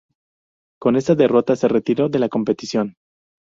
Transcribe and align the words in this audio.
Con 0.79 0.95
esta 0.95 1.13
derrota, 1.13 1.55
se 1.55 1.67
retiró 1.67 2.09
de 2.09 2.17
la 2.17 2.27
competición. 2.27 2.95